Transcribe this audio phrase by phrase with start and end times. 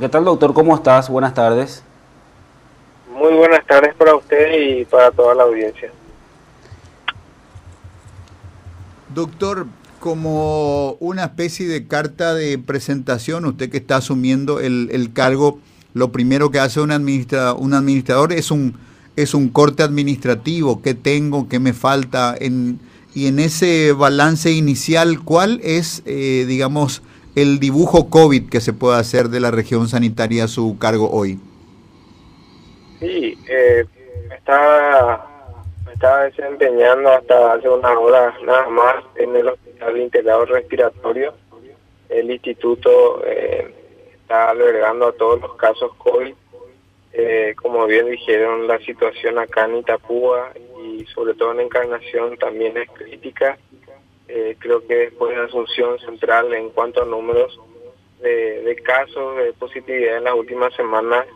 [0.00, 0.54] ¿Qué tal, doctor?
[0.54, 1.08] ¿Cómo estás?
[1.08, 1.82] Buenas tardes.
[3.12, 5.90] Muy buenas tardes para usted y para toda la audiencia.
[9.12, 9.66] Doctor,
[9.98, 15.58] como una especie de carta de presentación, usted que está asumiendo el, cargo,
[15.94, 18.78] lo primero que hace un, administra, un administrador es un,
[19.16, 22.78] es un corte administrativo, qué tengo, qué me falta, en,
[23.16, 27.02] y en ese balance inicial, ¿cuál es, eh, digamos,
[27.42, 31.38] el dibujo COVID que se puede hacer de la región sanitaria a su cargo hoy?
[32.98, 33.84] Sí, eh,
[34.28, 35.24] me, estaba,
[36.24, 41.32] desempeñando hasta hace unas horas nada más en el Hospital Integrado Respiratorio.
[42.08, 43.72] El instituto eh,
[44.14, 46.34] está albergando a todos los casos COVID.
[47.12, 52.76] Eh, como bien dijeron, la situación acá en Itapúa y sobre todo en Encarnación también
[52.76, 53.56] es crítica
[54.28, 57.58] eh, creo que después de Asunción Central en cuanto a números
[58.20, 61.26] de, casos de positividad en las últimas semanas,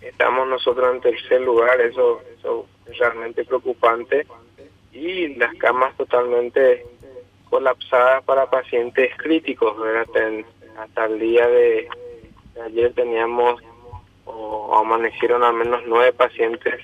[0.00, 4.26] estamos nosotros en tercer lugar, eso, eso es realmente preocupante,
[4.92, 6.84] y las camas totalmente
[7.48, 9.74] colapsadas para pacientes críticos,
[10.76, 11.88] Hasta, el día de,
[12.64, 13.62] ayer teníamos
[14.24, 16.74] o amanecieron al menos nueve pacientes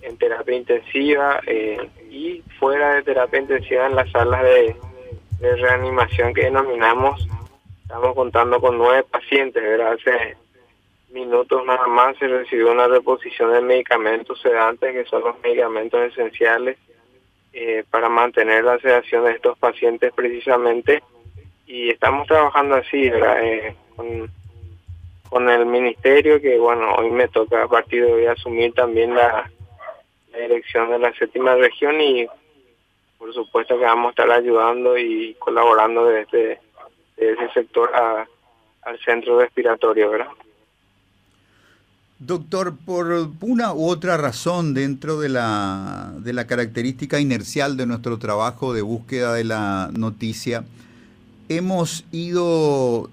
[0.00, 1.78] en terapia intensiva eh,
[2.12, 4.76] y fuera de terapia intensiva en las salas de,
[5.40, 7.26] reanimación que denominamos.
[7.82, 10.36] Estamos contando con nueve pacientes, Hace
[11.10, 16.78] minutos nada más se recibió una reposición de medicamentos sedantes, que son los medicamentos esenciales
[17.52, 21.02] eh, para mantener la sedación de estos pacientes precisamente.
[21.66, 24.30] Y estamos trabajando así, eh, con,
[25.28, 29.50] con el ministerio, que bueno, hoy me toca a partir de hoy asumir también la
[30.32, 32.26] la dirección de la séptima región y
[33.18, 36.60] por supuesto que vamos a estar ayudando y colaborando desde,
[37.16, 40.28] ese sector al centro respiratorio, ¿verdad?
[42.18, 48.18] Doctor, por una u otra razón dentro de la, de la característica inercial de nuestro
[48.18, 50.64] trabajo de búsqueda de la noticia,
[51.48, 53.10] hemos ido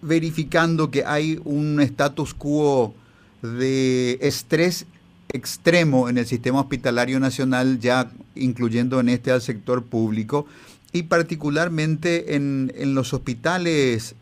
[0.00, 2.94] verificando que hay un status quo
[3.40, 4.86] de estrés
[5.32, 10.46] extremo en el sistema hospitalario nacional, ya incluyendo en este al sector público,
[10.92, 14.14] y particularmente en, los hospitales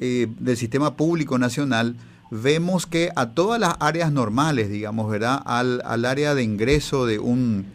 [0.00, 1.96] eh, del sistema público nacional,
[2.30, 5.40] vemos que a todas las áreas normales, digamos, ¿verdad?
[5.44, 7.66] Al, al área de ingreso de un,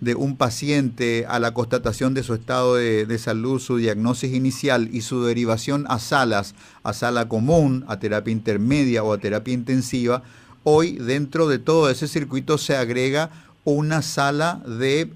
[0.00, 4.90] de un paciente, a la constatación de su estado de, de, salud, su diagnosis inicial
[4.92, 10.24] y su derivación a salas, a sala común, a terapia intermedia o a terapia intensiva,
[10.64, 13.30] Hoy dentro de todo ese circuito se agrega
[13.64, 15.12] una sala de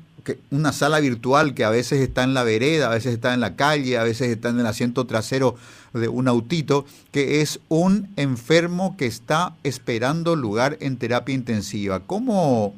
[0.51, 3.55] una sala virtual que a veces está en la vereda, a veces está en la
[3.55, 5.55] calle, a veces está en el asiento trasero
[5.93, 12.01] de un autito, que es un enfermo que está esperando lugar en terapia intensiva.
[12.01, 12.75] ¿Cómo,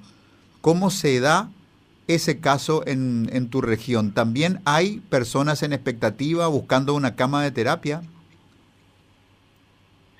[0.60, 1.48] cómo se da
[2.06, 4.12] ese caso en, en tu región?
[4.12, 8.02] ¿También hay personas en expectativa buscando una cama de terapia?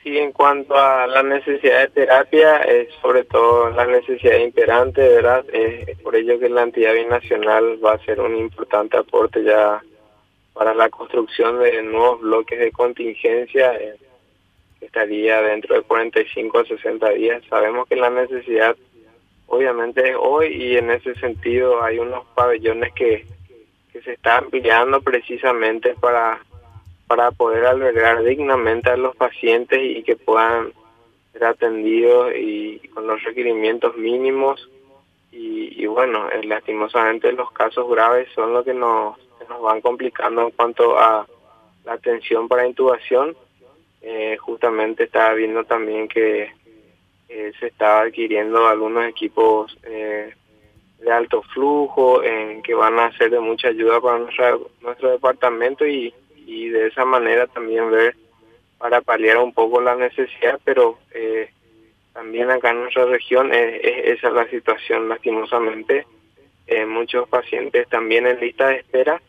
[0.03, 5.45] Sí, en cuanto a la necesidad de terapia, es sobre todo la necesidad imperante, ¿verdad?
[5.53, 9.83] Es por ello que la entidad binacional va a ser un importante aporte ya
[10.55, 13.97] para la construcción de nuevos bloques de contingencia, eh,
[14.79, 17.43] que estaría dentro de 45 a 60 días.
[17.49, 18.77] Sabemos que la necesidad
[19.49, 23.27] obviamente es hoy y en ese sentido hay unos pabellones que,
[23.93, 26.41] que se están ampliando precisamente para
[27.09, 30.73] para poder albergar dignamente a los pacientes y que puedan
[31.33, 34.69] ser atendidos y con los requerimientos mínimos
[35.31, 39.17] y, bueno, eh, lastimosamente los casos graves son los que nos,
[39.49, 41.27] nos van complicando en cuanto a
[41.85, 43.37] la atención para intubación.
[44.01, 46.51] Eh, justamente estaba viendo también que
[47.29, 53.39] eh, se estaba adquiriendo algunos equipos de alto flujo en que van a ser de
[53.39, 56.13] mucha ayuda para nuestro departamento y
[56.49, 58.17] y de esa manera también ver
[58.79, 61.50] para paliar un poco la necesidad, pero eh,
[62.15, 66.06] también acá en nuestra región es, esa es la situación lastimosamente.
[66.67, 69.21] Eh, muchos pacientes también en lista de espera,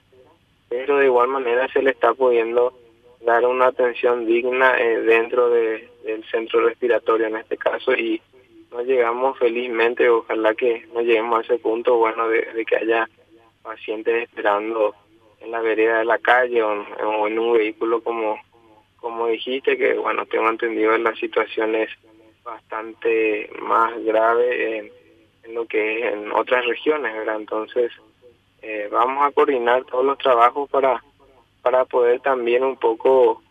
[0.70, 2.74] pero de igual manera se le está pudiendo
[3.26, 8.22] dar una atención digna eh, dentro de, del centro respiratorio en este caso y
[8.72, 13.10] no llegamos felizmente, ojalá que no lleguemos a ese punto, bueno, de que haya
[13.62, 14.96] pacientes esperando
[15.42, 18.38] en la vereda de la calle o, en un vehículo como
[18.98, 21.90] como dijiste que bueno tengo entendido la situación es
[22.44, 27.92] bastante más grave en, lo que es en otras regiones verdad entonces
[28.62, 31.02] eh, vamos a coordinar todos los trabajos para
[31.62, 33.42] para poder también un poco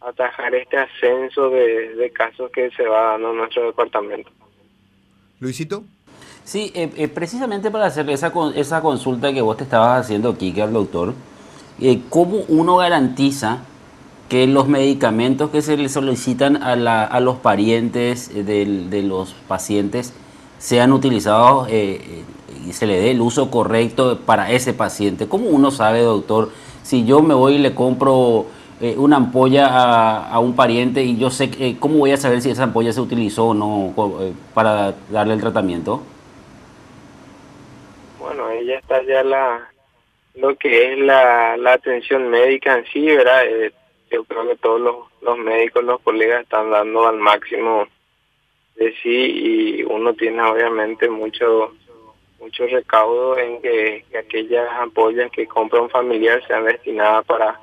[0.00, 4.30] atajar este ascenso de, casos que se va dando en nuestro departamento.
[5.40, 5.84] Luisito.
[6.44, 10.52] Sí, eh, eh, precisamente para hacer esa, esa consulta que vos te estabas haciendo aquí,
[10.52, 11.12] que al doctor,
[11.80, 13.58] eh, ¿cómo uno garantiza
[14.28, 19.32] que los medicamentos que se le solicitan a, la, a los parientes de, de, los
[19.46, 20.12] pacientes
[20.58, 25.28] sean utilizados y se le dé el uso correcto para ese paciente?
[25.28, 26.50] ¿Cómo uno sabe, doctor,
[26.82, 28.46] si yo me voy y le compro
[28.80, 29.66] eh, una ampolla
[30.30, 33.00] a, un pariente y yo sé eh, cómo voy a saber si esa ampolla se
[33.00, 36.00] utilizó o no eh, para darle el tratamiento?
[38.20, 39.68] Bueno, ahí ya está ya la
[40.38, 43.42] lo que es la, la atención médica en sí, ¿verdad?
[44.10, 47.86] yo creo que todos los, los médicos, los colegas están dando al máximo
[48.76, 51.74] de sí y uno tiene obviamente mucho
[52.38, 57.60] mucho recaudo en que, que aquellas ampollas que compra un familiar sean destinadas para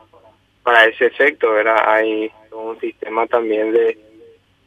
[0.64, 1.78] para ese efecto, ¿verdad?
[1.88, 3.98] Hay un sistema también de,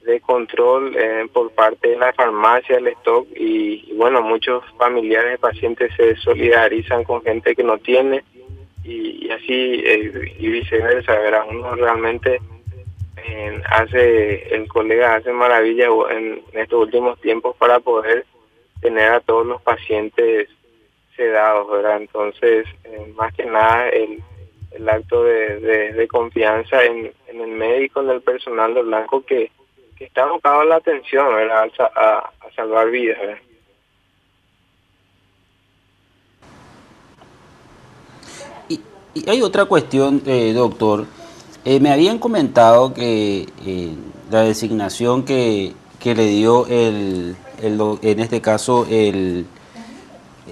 [0.09, 5.39] de control eh, por parte de la farmacia, el stock y, bueno, muchos familiares de
[5.39, 8.25] pacientes se solidarizan con gente que no tiene
[8.85, 11.45] y, así eh, y viceversa, ¿verdad?
[11.51, 12.41] Uno realmente
[13.17, 18.25] eh, hace, el colega hace maravillas en, estos últimos tiempos para poder
[18.81, 20.49] tener a todos los pacientes
[21.17, 21.99] sedados, ¿verdad?
[21.99, 22.67] Entonces,
[23.15, 24.23] más que nada, el
[24.71, 29.51] el acto de, confianza en, el médico, en el personal de Blanco que,
[30.05, 33.19] está enfocado la atención A, salvar vidas.
[38.69, 38.81] Y,
[39.29, 41.07] hay otra cuestión, eh, doctor.
[41.65, 43.95] Eh, me habían comentado que eh,
[44.31, 49.47] la designación que, que le dio el, el, en este caso el,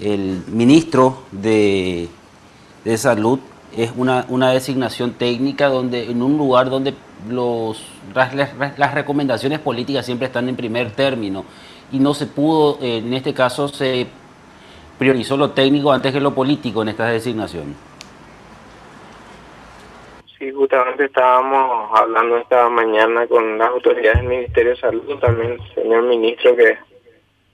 [0.01, 2.09] el ministro de,
[2.83, 3.39] de Salud
[3.75, 6.93] es una, una designación técnica donde en un lugar donde
[7.29, 7.83] los,
[8.13, 11.45] las, recomendaciones políticas siempre están en primer término
[11.91, 14.07] y no se pudo, en este caso se
[14.97, 17.75] priorizó lo técnico antes que lo político en esta designación.
[20.37, 26.03] Sí, justamente estábamos hablando esta mañana con las autoridades del Ministerio de Salud, también señor
[26.03, 26.77] ministro que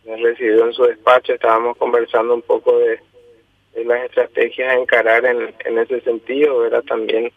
[0.05, 2.99] me recibió en su despacho, estábamos conversando un poco de
[3.85, 6.83] las estrategias a encarar en, en ese sentido, ¿verdad?
[6.83, 7.31] También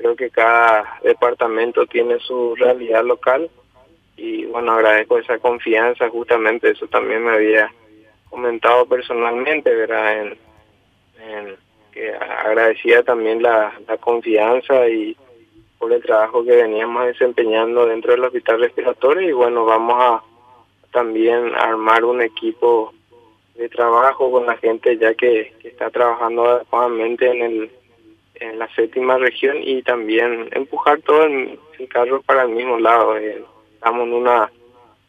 [0.00, 3.50] creo que cada departamento tiene su realidad local
[4.16, 7.70] y bueno, agradezco esa confianza, justamente eso también me había
[8.30, 10.22] comentado personalmente, ¿verdad?
[10.22, 10.38] En,
[11.92, 15.16] que agradecía también la, la confianza y
[15.78, 20.22] por el trabajo que veníamos desempeñando dentro del hospital respiratorio y bueno, vamos a
[20.92, 22.92] también armar un equipo
[23.54, 27.70] de trabajo con la gente ya que, está trabajando adecuadamente en el
[28.40, 31.58] en la séptima región y también empujar todo el,
[31.88, 33.16] carro para el mismo lado.
[33.16, 33.42] Eh,
[33.74, 34.50] estamos en una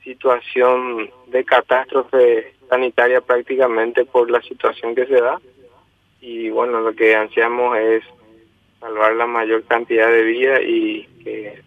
[0.04, 5.40] situación de catástrofe sanitaria prácticamente por la situación que se da
[6.22, 8.04] y bueno, lo que ansiamos es
[8.80, 11.62] salvar la mayor cantidad de vidas y que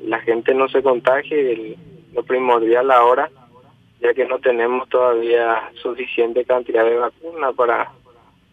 [0.00, 1.76] la, gente no se contagie,
[2.12, 3.30] lo primordial ahora
[4.00, 7.90] ya que no tenemos todavía suficiente cantidad de vacunas para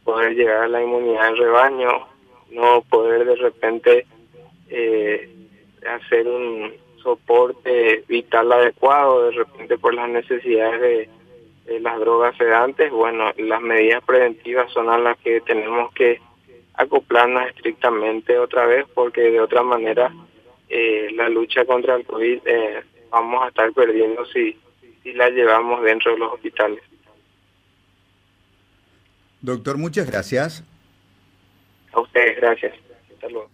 [0.05, 2.07] poder llegar a la inmunidad en rebaño,
[2.51, 4.05] no poder de repente
[4.69, 5.29] eh,
[5.87, 11.09] hacer un soporte vital adecuado, de repente por las necesidades de,
[11.79, 16.19] las drogas sedantes, bueno, las medidas preventivas son a las que tenemos que
[16.73, 20.11] acoplarnos estrictamente otra vez porque de otra manera
[20.67, 24.57] eh, la lucha contra el COVID eh, vamos a estar perdiendo si
[25.03, 26.81] y la llevamos dentro de los hospitales.
[29.41, 30.63] Doctor, muchas gracias.
[31.93, 32.73] A ustedes, gracias.
[33.13, 33.51] Hasta luego.